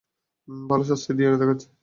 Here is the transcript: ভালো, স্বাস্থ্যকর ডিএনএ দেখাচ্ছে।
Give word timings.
ভালো, 0.69 0.83
স্বাস্থ্যকর 0.83 1.15
ডিএনএ 1.17 1.39
দেখাচ্ছে। 1.41 1.67